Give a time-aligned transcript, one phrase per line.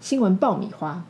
[0.00, 1.04] 新闻爆米花。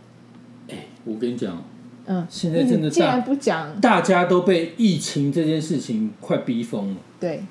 [1.04, 1.62] 我跟你讲，
[2.06, 6.96] 嗯，现在真的你既然大不讲，大家都被疫情这件事情快逼疯了。
[7.21, 7.45] 对，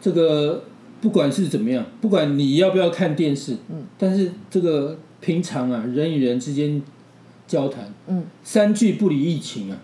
[0.00, 0.64] 这个
[1.00, 6.80] 不管是怎么样，不管你要不要看电视，嗯，但是这个平常啊，人与人之间
[7.46, 9.76] 交谈，嗯，三句不离疫情啊，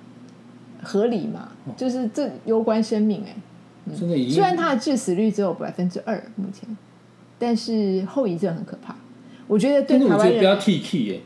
[0.83, 3.37] 合理嘛，就是这攸关生命哎、
[3.95, 6.77] 真的已经虽然它的致死率只有百分之二，目前，
[7.39, 8.97] 但是后遗症很可怕。
[9.47, 11.21] 我觉得对但是台湾我觉得不要人，T K 耶，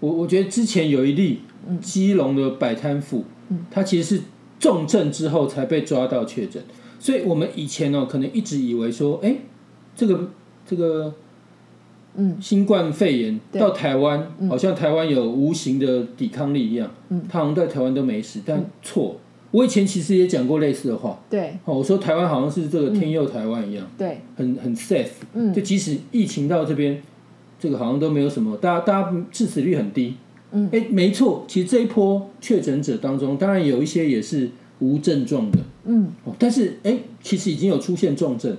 [0.00, 1.80] 我我觉得之前有一例嗯。
[1.80, 3.24] 基隆的摆摊妇，
[3.70, 4.22] 他其实是
[4.58, 6.62] 重症之后才被抓到确诊，
[6.98, 9.36] 所以我们以前哦可能一直以为说，哎，
[9.96, 10.30] 这个
[10.66, 11.14] 这个
[12.16, 19.16] 嗯，新冠肺炎到台湾，好像台湾有无形的抵抗力一样，嗯，他好像在台湾都没事，但错。
[19.50, 21.56] 我以前其实也讲过类似的话，对。
[21.64, 25.52] 哦，我说台湾好像是这个天佑台湾一样，对，很很 safe，嗯。
[25.54, 27.02] 就即使疫情到这边，
[27.58, 30.14] 这个好像都没有什么，大家大家致死率很低。
[30.52, 36.08] 嗯，哎，没错，其实这一波确诊者当中，当然有一些也是无症状的，嗯。
[36.24, 38.56] 哦，但是哎，其实已经有出现重症，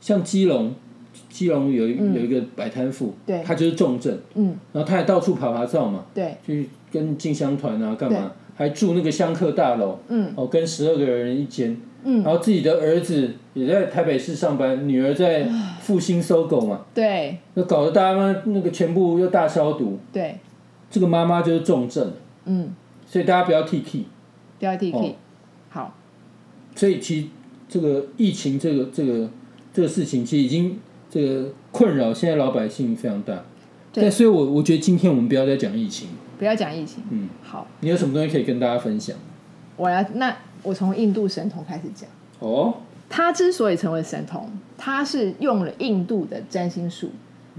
[0.00, 0.74] 像基隆，
[1.30, 3.42] 基隆有一、有一个摆摊妇，对。
[3.42, 10.32] 他就是重症，嗯，然后他也到处爬爬照嘛，对，去跟进香团啊干嘛，还住那个香客大楼，嗯。
[10.34, 12.24] 哦，跟十二个人一间，嗯。
[12.24, 15.48] 然后自己的儿子也在台北市上班，女儿在
[15.80, 17.38] 复兴搜狗嘛，对。
[17.54, 20.36] 那搞得大家那个全部又大消毒，对，
[20.90, 22.12] 这个妈妈就是重症，
[22.46, 22.74] 嗯，
[23.06, 24.04] 所以大家不要 T K。
[24.58, 25.14] 不要 T 哦。
[25.70, 25.94] 好，
[26.74, 27.26] 所以其实
[27.68, 29.30] 这个疫情这个这个
[29.72, 33.44] 这个事情，其实已经这个困扰现在老百姓非常大。
[33.92, 34.02] 对。
[34.02, 36.08] 但所以我我觉得今天我们不要再讲疫情，
[36.38, 37.02] 不要讲疫情。
[37.10, 39.16] 嗯，好，你有什么东西可以跟大家分享？
[39.76, 42.08] 我要那我从印度神童开始讲。
[42.38, 42.74] 哦，
[43.08, 47.10] 他之所以成为神童，他是用了印度的占星术，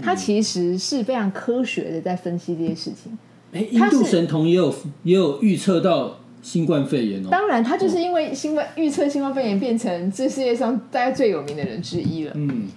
[0.02, 3.16] 他其实是非常科学的在分析这些事情。
[3.52, 7.28] 哎，印度神童也有也有预测到新冠肺炎哦。
[7.30, 12.32] 当然，他就是因为新冠预测新冠肺炎变成这世界上大家最有名的人之一了。
[12.36, 12.68] 嗯，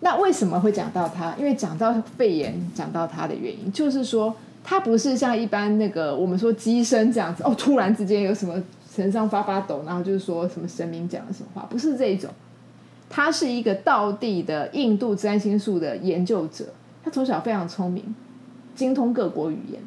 [0.00, 1.34] 那为什么会讲到他？
[1.38, 4.34] 因为讲到肺炎，讲到他的原因，就是说
[4.64, 12.30] 他不是像一般那个我们说机身这样子哦，突然之间有什么身上发发抖，然后就是说什么神明讲了什么话，不是这一种。
[13.10, 16.66] 他是一个道地的印度占星术的研究者，
[17.04, 18.14] 他从小非常聪明，
[18.74, 19.80] 精通各国语言。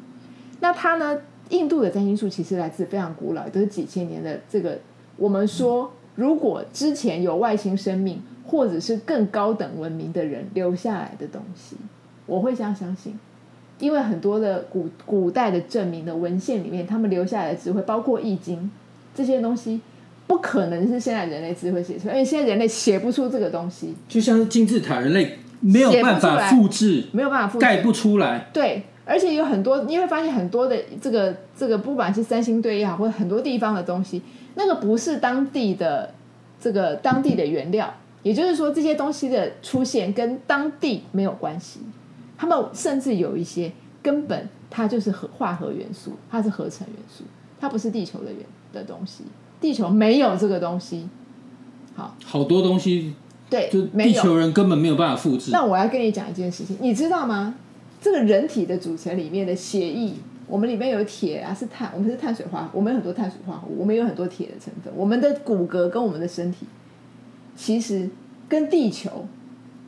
[0.60, 1.18] 那他呢？
[1.50, 4.76] 印度的占星术其实来自非常古老，都是几千年的这个。
[5.16, 11.76] 我们说，如果之前有外星生命，或者是更高等文明的人留下来的东西，
[12.26, 13.16] 我会这样相信，
[13.78, 18.58] 因为很多的古古代的证明的文献里面，他们留下来的智慧，包括《易经》
[19.14, 19.80] 这些东西，
[20.26, 28.46] 不可能是现在人类智慧写出来，因为现在人类写不出这个东西，就像是金字塔，人类没有办法复制，没有办法复制盖不出来。
[28.52, 34.22] 对，而且有很多，你会发现很多的这个这个，不管是三星堆也好，或者很多地方的东西，
[34.54, 36.14] 那个不是当地的
[36.58, 37.92] 这个当地的原料，
[38.22, 41.80] 也就是说这些东西的出现跟当地没有关系。
[42.36, 47.24] 他们甚至有一些根本它就是核化合元素，它是合成元素，
[47.60, 49.24] 它不是地球的元的东西，
[49.60, 51.08] 地球没有这个东西。
[51.94, 53.14] 好好多东西
[53.48, 53.82] 对就。
[53.86, 55.50] 地球人根本没有办法复制。
[55.50, 57.54] 那我要跟你讲一件事情，你知道吗？
[58.00, 60.12] 这个人体的组成里面的血液，
[60.46, 64.92] 我们里面有铁啊，是碳，我们是碳水化合物，我们有很多碳水化合物，我们有很多铁的成分。
[64.94, 66.66] 我们的骨骼跟我们的身体，
[67.56, 68.10] 其实
[68.46, 69.26] 跟地球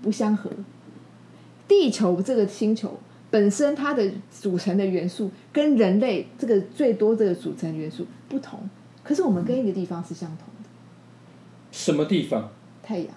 [0.00, 0.50] 不相合。
[1.68, 2.98] 地球这个星球
[3.30, 8.58] 本身它的组成的元素跟人类这个最多这个组成元素不同，
[9.04, 10.68] 可是我们跟一个地方是相同的，
[11.70, 12.50] 什么地方？
[12.82, 13.08] 太阳。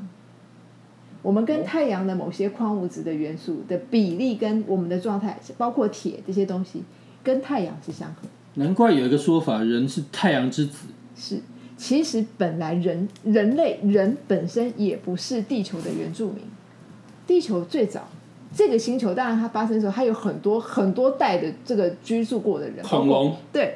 [1.22, 6.84] 我们跟太阳的某些矿物质的元素的比例跟我们的状态，包括铁这些东西，
[7.24, 8.28] 跟太阳是相合。
[8.56, 10.88] 难怪有一个说法，人是太阳之子。
[11.16, 11.40] 是，
[11.78, 16.40] 其实本来人人类人本身也不是地球的原住民。
[17.28, 18.10] 地球最早
[18.54, 23.76] 这个星球，当然它发生的时候，它有很多很多代的这个居住过的人，恐龙对。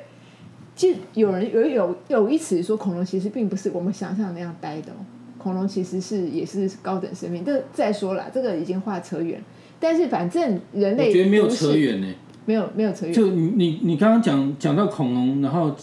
[0.76, 4.96] 就有人有有有一词说，恐龙其实并不是我们想象那样呆的哦。
[5.38, 7.46] 恐龙其实是也是高等生命。
[7.46, 9.42] 这再说了，这个已经话扯远。
[9.80, 12.08] 但是反正人类我觉得没有扯，远呢、
[12.46, 13.14] 没有没有扯远。
[13.14, 15.74] 就你你你刚刚讲讲到恐龙，然后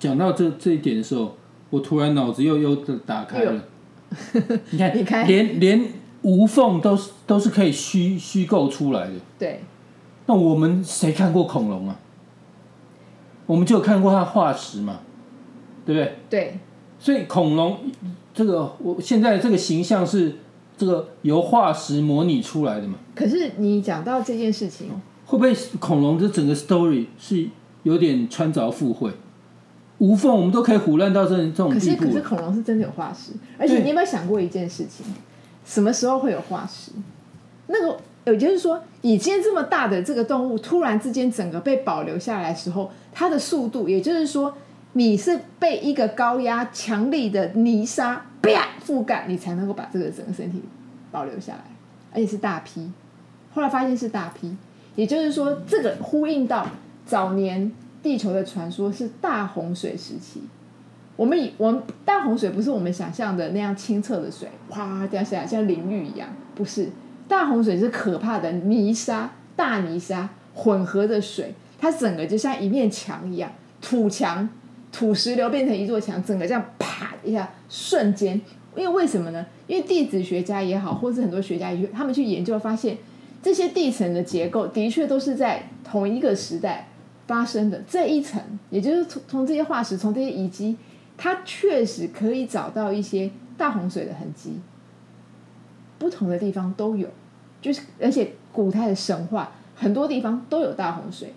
[0.00, 1.36] 讲到这这一点的时候，
[1.70, 2.74] 我突然脑子又又
[3.06, 3.62] 打开了。
[4.70, 5.84] 你看， 你看连连
[6.22, 9.14] 无缝都是都是可以虚虚构出来的。
[9.38, 9.60] 对，
[10.26, 11.98] 那我们谁看过恐龙啊？
[13.46, 15.00] 我们就有看过它的化石嘛，
[15.84, 16.16] 对不对？
[16.30, 16.58] 对，
[16.98, 17.76] 所以恐龙
[18.32, 20.36] 这个我现在这个形象是
[20.76, 22.94] 这个由化石模拟出来的嘛？
[23.14, 24.88] 可是你讲到这件事情，
[25.26, 27.48] 会不会恐龙这整个 story 是
[27.82, 29.10] 有点穿凿附会？
[29.98, 32.22] 无缝，我们都可以胡乱到这这种可是可是地步了。
[32.22, 35.04] 恐龙是真的有化石，而且你有没有想过一件事情？
[35.64, 36.92] 什么时候会有化石？
[37.68, 44.56] 那个也就是说，你今天这么大的这个动物，突然之间整个被保留下来的时候，它的速度，也就是说，
[44.92, 50.62] 你是被一个高压强力的泥沙啪覆盖，你才能够把这个整个身体
[51.10, 51.64] 保留下来，
[52.12, 52.90] 而且是大批。
[53.54, 54.56] 后来发现是大批，
[54.96, 56.66] 也就是说，这个呼应到
[57.06, 57.72] 早年
[58.02, 60.42] 地球的传说是大洪水时期。
[61.16, 66.88] 我们以我们大洪水不是我们想象的那样清澈的水，哗掉下来像淋浴一样，不是。
[67.28, 73.50] 大洪水是可怕的泥沙、大泥沙混合的水，它整个就像一面墙一样，
[73.80, 74.48] 土墙、
[74.90, 78.40] 土石流变成一座墙，整个这样啪一下瞬间。
[78.74, 79.44] 因为为什么呢？
[79.66, 82.96] 因为地质学家也好，或是很多学家也他们去研究发现，
[83.42, 86.88] 这些地层的结构的确都是在同一个时代
[87.26, 87.82] 发生的。
[87.88, 90.76] 这一层，也就是从从这些化石、从这些遗迹，
[91.16, 94.60] 它确实可以找到一些大洪水的痕迹，
[95.98, 97.08] 不同的地方都有，
[97.60, 101.32] 就是而且古代的神话很多地方都有大洪水，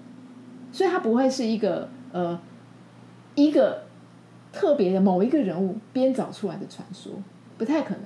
[0.71, 2.39] 所以它不会是一个呃
[3.35, 3.83] 一个
[4.51, 7.11] 特别的某一个人物编造出来的传说，
[7.57, 8.03] 不太可能。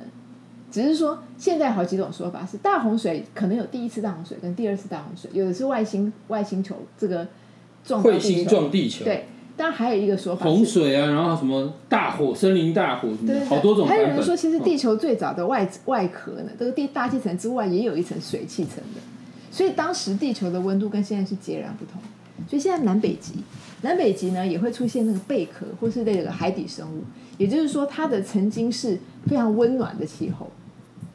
[0.71, 7.27] 只是说现在好几种说法是大洪水可能有第一次大洪水跟第二次大洪水，有的是外星外星球这个
[7.83, 9.25] 撞到彗星，撞地球，对。
[9.59, 13.85] 当然还有一个说法洪水啊，然后什么大火、森林大火，什么的好多种。
[13.85, 19.01] 还有人说，其实哦地球最早的外外壳呢，这个地大气层之外也有一层水汽层的，
[19.51, 22.01] 所以当时地球的温度跟现在是截然不同。
[22.47, 23.33] 所以现在南北极，
[23.81, 27.03] 南北极呢也会出现那个贝壳或是那个海底生物，
[27.37, 28.97] 也就是说它的曾经是
[29.27, 30.49] 非常温暖的气候，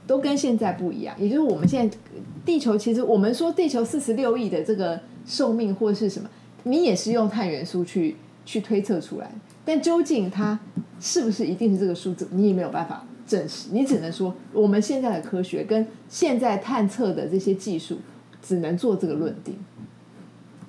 [0.06, 1.16] 都跟现在不一样。
[1.18, 1.96] 也就是我们现在
[2.44, 6.28] 地球其实我们说地球四十六亿的这个寿命或是什么，
[6.64, 8.14] 你也是用碳元素去
[8.44, 9.30] 去推测出来，
[9.64, 10.58] 但究竟它
[11.00, 13.68] 是不是一定是这个数字，你也没有办法证实。
[13.72, 17.98] 你只能说我们现在的科学跟现在探测的这些技术，
[18.42, 19.56] 只能做这个论定。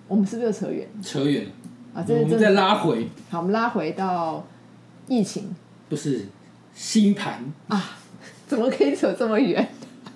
[0.07, 1.51] 我们是不是又扯远扯远了，
[1.95, 2.05] 啊？
[2.07, 4.45] 这我们再拉回，好，我们拉回到
[5.07, 5.55] 疫情
[5.89, 6.25] 不是
[6.75, 7.97] 星盘，啊，
[8.47, 9.67] 怎么可以扯这么远？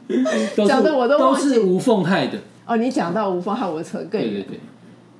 [0.68, 2.40] 讲的我都都是无缝害的。
[2.66, 4.58] 哦，你讲到无缝，害我扯更远对对。
[4.58, 4.60] 对，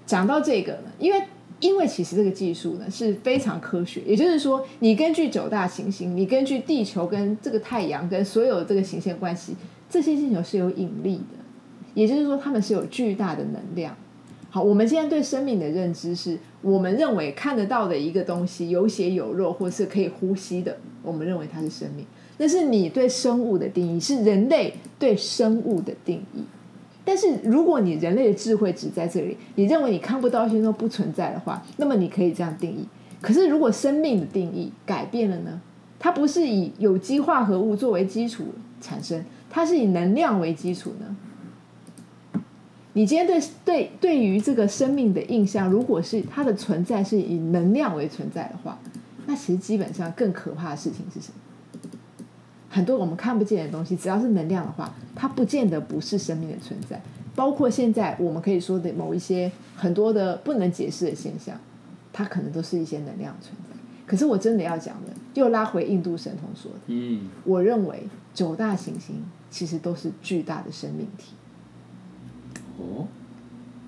[0.06, 1.20] 讲到这个呢，因为
[1.60, 9.56] 因为其实这个技术呢是非常科学，也就是说，你根据九大行星，你根据地球跟这个太阳跟所有这个行星关系，
[9.90, 11.38] 这些星球是有引力的，
[11.94, 13.96] 也就是说，它们是有巨大的能量。
[14.52, 22.06] 好，我们现在对生命的认知是，我们认为看得到的一个东西，有血有肉，或是可以呼吸的，我们认为它是生命。
[22.38, 26.42] 那是你对生物的定义，是人类对生物的定义。
[27.10, 32.86] 但是如果你人类的智慧只在这里，你认为你看不到一些都不存在的话，那么你可以这样定义。
[33.20, 35.60] 可是如果生命的定义改变了呢？
[35.98, 38.44] 它不是以有机化合物作为基础
[38.80, 42.42] 产生，它是以能量为基础呢？
[42.94, 48.78] 你今天对对对于这个生命的印象，如果是它的存在是以能量为存在的话，
[49.26, 51.49] 那其实基本上更可怕的事情是什么？
[52.70, 57.02] 很多我们看不见的东西，只要是能量的话，它不见得不是生命的存在。
[57.36, 61.58] 包括现在我们可以说的某一些很多的不能解释的现象，
[62.14, 63.76] 它可能都是一些能量存在。
[64.06, 71.34] 可是我真的要讲的，又拉回印度神童说的，嗯，我认为九大行星其实都是巨大的生命体。
[72.78, 73.08] 哦，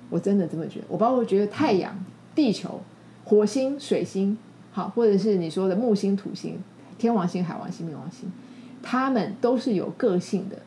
[0.10, 0.86] 我真的这么觉得。
[0.88, 1.98] 我包括觉得太阳、
[2.36, 2.80] 地球、
[3.26, 4.38] 火星、水星，
[4.72, 6.60] 好，或者是你说的木星、土星、
[6.98, 8.32] 天王星、海王星、冥王星，
[8.82, 10.58] 他们都是有个性的，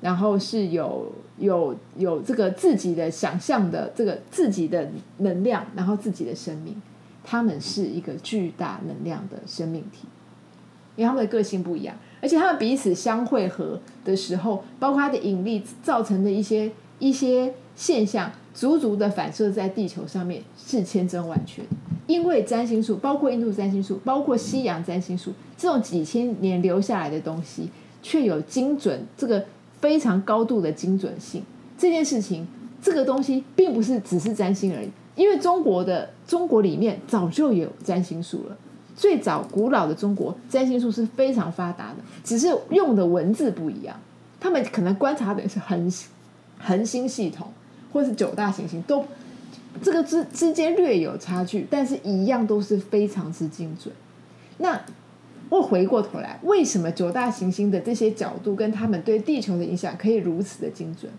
[0.00, 6.80] 然后是有有有这个自己的想象的这个自己的能量，然后自己的生命，
[7.22, 10.08] 他们是一个巨大能量的生命体。
[10.96, 21.62] 因为他们的个性不一样，而且他们彼此相汇合的时候，包括它的引力造成的一些一些现象，足足的反射在地球上面是千真万确。
[22.06, 27.70] 因为占星术，包括印度占星术，包括西洋占星术，这种几千年留下来的东西，
[28.02, 29.44] 却有精准这个
[29.80, 31.42] 非常高度的精准性。
[31.78, 32.46] 这件事情，
[32.82, 38.56] 这个东西并不是只是占星而已，因为中国的中国里面早就有占星术了。
[38.94, 43.98] 最早古老的中国占星术是非常发达的，只是用的文字不一样。
[44.38, 45.90] 他们可能观察的是恒
[46.58, 47.48] 恒星系统，
[47.94, 49.02] 或是九大行星，都
[49.80, 53.94] 这个之之间略有差距，但是一样都是非常之精准。
[54.58, 54.78] 那
[55.48, 61.10] 我回过头来，为什么九大行星的这些角度跟他们对地球的影响可以如此的精准？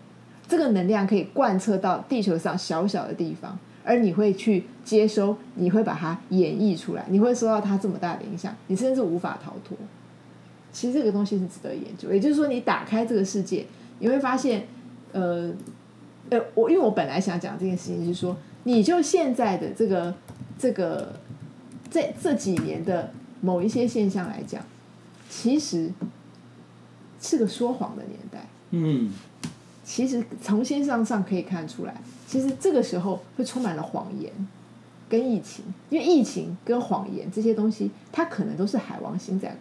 [0.46, 9.76] 这个能量可以贯彻到地球上小小的地方，而你会去接收，你会把它演绎出来，你会受到它这么大的影响，你甚至无法逃脱。
[10.72, 13.64] 其实这个东西是值得研究，也就是说，你打开这个世界，
[13.98, 14.66] 你会发现，
[15.12, 15.50] 呃，
[16.30, 20.14] 呃，我因为我本来想讲这件事情是说，你就现在的这个
[20.58, 21.18] 这个
[21.90, 24.62] 这这几年的某一些现象来讲，
[25.28, 25.90] 其实
[27.20, 28.46] 是个说谎的年代。
[28.70, 29.12] 嗯，
[29.84, 31.94] 其实从现象上可以看出来，
[32.26, 34.32] 其实这个时候会充满了谎言
[35.08, 39.60] 跟疫情，因为疫情跟谎言这些东西，它可能都是海王星在管。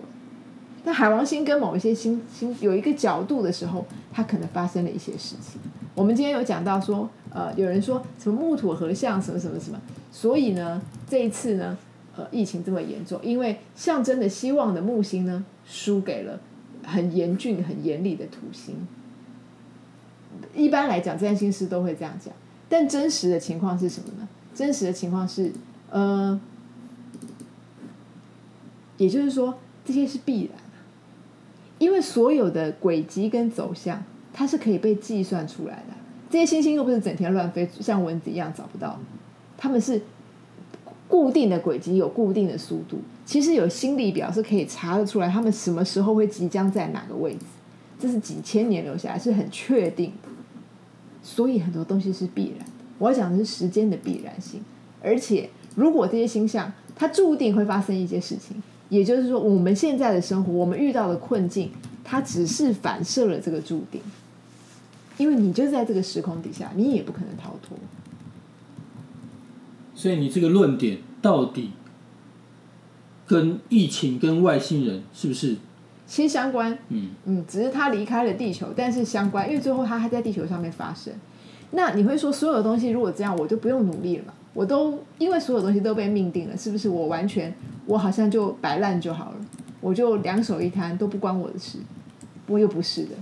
[0.84, 5.62] 那海王星跟某一些星星有一个角度的时候，它可能发生了一些事情。
[5.96, 9.80] 我们今天有讲到说，呃，有人说什么木土合相，什么什么什么，
[10.12, 11.78] 所以呢，这一次呢，
[12.18, 16.40] 呃，疫情这么严重，因为象征的希望的木星呢，输给了
[16.84, 18.75] 很严峻、很严厉的土星。
[20.54, 22.34] 一般来讲，占星师都会这样讲，
[22.68, 24.28] 但真实的情况是什么呢？
[24.54, 25.54] 真实的情况是，
[25.90, 26.38] 呃，
[28.98, 30.78] 也就是说，这些是必然的，
[31.80, 34.04] 因为所有的轨迹跟走向，
[34.38, 35.94] 它是可以被计算出来的。
[36.30, 39.00] 这些星星又不是整天乱飞，像蚊子一样找不到，
[39.58, 40.01] 他们是
[41.08, 43.00] 固定的轨迹，有固定的速度。
[43.25, 47.46] 其实有心理表是可以查得出来，他们什么时候会即将在哪个位置，
[47.98, 50.27] 这是几千年留下来，是很确定的。
[51.24, 52.74] 所以很多东西是必然的。
[52.98, 54.62] 我要讲的是时间的必然性，
[55.01, 61.72] 而且如果这些星象它注定会发生一些事情，也就是说，我们现在的生活，我们遇到的困境，
[62.04, 64.01] 它只是反射了这个注定，
[65.18, 67.78] 因为你就在这个时空底下，你也不可能逃脱。
[69.94, 71.72] 所以你这个论点到底
[73.26, 75.56] 跟疫情跟外星人是不是？
[76.06, 81.12] 其实相关，嗯嗯，只是他离开了地球，但是相关，因为最后他还在地球上面发生。
[81.72, 84.34] 那你会说，所有的东西如果这样，我就不用努力了嘛？
[84.54, 86.88] 我都因为所有东西都被命定了，是不是？
[86.88, 87.54] 我完全
[87.88, 89.38] 我好像就摆烂就好了，
[89.82, 91.80] 我就两手一摊都不关我的事。
[92.48, 93.16] 我又不是的，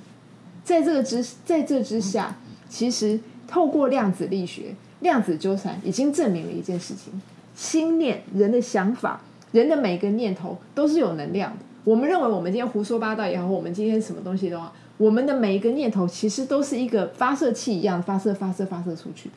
[0.64, 2.38] 在这个之在这之下，
[2.70, 7.22] 其实透过量子力学、量子纠缠，已经证明了一件事情：
[7.56, 11.60] 心念、人的想法、人的每个念头都是有能量的。
[11.84, 19.30] 我们认为我们今天胡说八道也好，我们今天什么东西的话，我们的每一个念头其实都是一个发射器一样发射、发射、发射出去。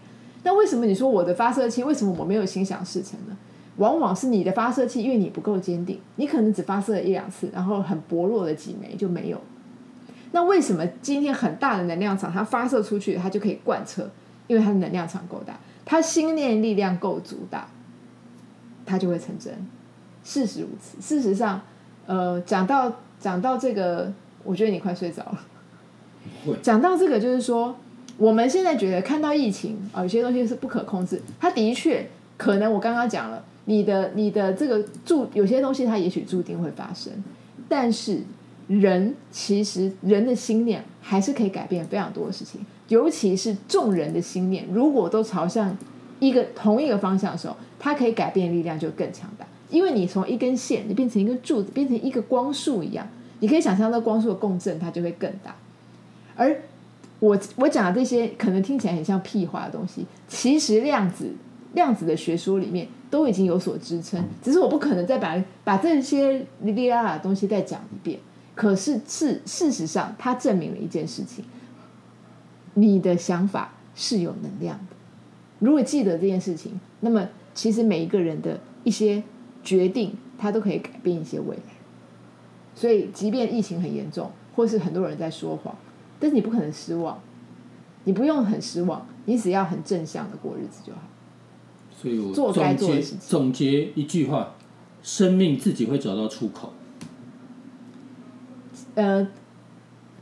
[0.44, 3.36] 那为什么你说我的发射器为什么我没有心想事成呢？
[3.78, 9.40] 往往是你的发射器，因为你不够坚定，你可能只发射了一两次，然后很薄弱的几枚就没有。
[10.36, 14.06] 那为什么今天很大的能量场它发射出去，它就可以贯彻？
[14.48, 17.66] 因为它的能量场够大，它心念力量够足大，
[18.84, 19.54] 它就会成真。
[20.22, 21.00] 事实如此。
[21.00, 21.62] 事实上。
[22.08, 24.12] 呃，讲到讲到这个，
[24.44, 25.40] 我觉得你快睡着了。
[26.62, 27.74] 讲到这个，就是说，
[28.16, 31.20] 我们现在觉得看到疫情啊，有些东西是不可控制。
[31.40, 37.12] 它的确可能，我刚刚讲了，你的你的这个注有些东西，它也许注定会发生。
[37.68, 38.20] 但是
[38.68, 45.76] 人其实人的心念还是可以改变非常多的事情，尤其是众人的心念，如果都朝向
[46.18, 49.46] 一个同一个方向的时候，它可以改变力量就更强大。
[49.70, 53.06] 因为你从一根线，你变成一个柱子，变成一个光束一样，
[53.40, 55.54] 你可以想象那光束的共振，它就会更大。
[56.36, 56.56] 而
[57.18, 61.34] 我我讲的这些可能听起来很像屁话的东西，其实量子
[61.74, 68.18] 量子的学说里面都已经有所支撑，只是我不可能再把把这些哩哩啦啦的东西再讲一遍。
[68.56, 71.44] 可是事事实上，它证明了一件事情：
[72.74, 74.96] 你的想法是有能量的。
[75.60, 79.22] 如果记得这件事情，那么其实每一个人的一些。
[79.64, 81.62] 决定，它都可以改变一些未来。
[82.76, 85.76] 所以，即便疫情很严重，或是很多人在说谎，
[86.20, 87.20] 但是你不可能失望。
[88.04, 91.00] 你不用很失望，你只要很正向的过日子就好。
[91.90, 93.18] 所以我做该做的事情。
[93.18, 94.54] 总结一句话：
[95.02, 96.72] 生命自己会找到出口。
[98.96, 99.26] 呃，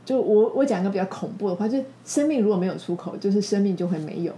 [0.05, 4.35] 就我我讲一个比较恐怖的话，就是生命如果没有出口，就是生命就会没有，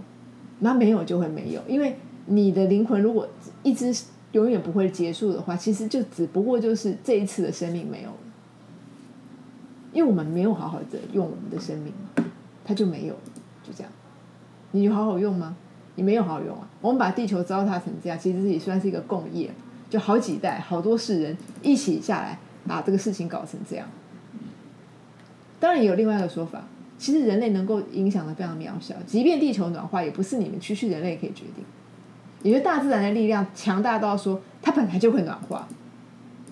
[0.61, 3.29] 那没有就会没有，因为你的灵魂如果
[3.65, 3.93] 一直。
[4.33, 8.17] 永远不会结束的话，其实就只不过就是这一次的生命没有了，
[9.95, 11.91] 因为我们没有好好的用我们的生命，
[12.63, 13.21] 它就没有了，
[13.63, 13.91] 就这样。
[14.73, 15.57] 你有好好用吗？
[15.95, 16.69] 你没有好好用啊！
[16.83, 19.51] 我们把地球糟蹋成这样，其实也算是一个共业，
[19.89, 23.89] 就好几代、好多世人一起下来把这个事情搞成这样。
[25.59, 26.65] 当然也有另外一个说法，
[26.99, 31.65] 其实人类能够影响的非常渺小，即便地球暖化，也不是你们区区人类可以决定。
[32.43, 35.67] 也就大自然的力量强大到说，它本来就会暖化。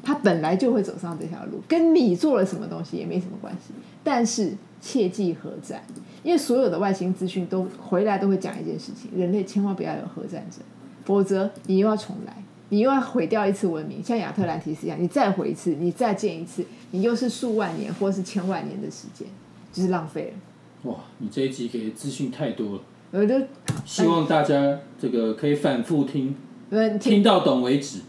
[0.07, 3.73] 它本来就会走上这条路，跟你做了什么东西也没什么关系。
[4.03, 5.83] 但是切忌核战，
[6.23, 10.61] 因为所有的外星资讯都回来都会讲一件事情：人类千万不要有核战争，
[11.07, 12.44] 否则你又要重来，
[12.75, 19.29] 你又要毁掉一次文明，像亚特兰提斯一样，你再毁一次，你再建一次，你又是数万年或是千万年的时间，
[19.73, 20.91] 就是浪费了。
[20.91, 22.81] 哇，你这一集给的资讯太多了，
[23.13, 23.41] 我都
[23.85, 26.35] 希望大家这个可以反复听，
[26.71, 27.23] 嗯，听。
[27.23, 28.01] 到懂为止，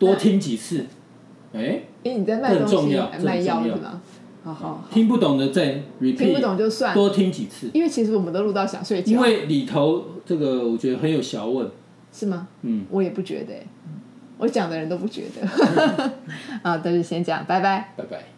[0.00, 0.86] 多听几次。
[1.52, 3.74] 哎，因为你在卖东西卖药这很重要。
[3.76, 4.02] 是吗？
[4.42, 11.70] 好好好，听不懂的再 repeat，听不懂就算，多听几次，因为其实我们都录到想睡觉，因为里头这个我觉得很有学问。
[12.10, 12.48] 是吗？
[12.62, 13.66] 嗯，我也不觉得、欸，
[14.38, 16.12] 我讲的人都不觉得。
[16.62, 17.92] 啊，都是先讲，拜拜。
[17.96, 18.37] 拜拜。